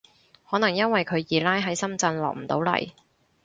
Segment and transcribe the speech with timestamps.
[0.49, 2.89] 可能因為佢二奶喺深圳落唔到嚟